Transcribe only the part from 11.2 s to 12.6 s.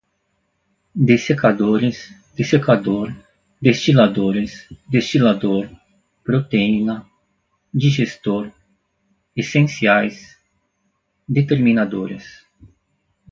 determinadores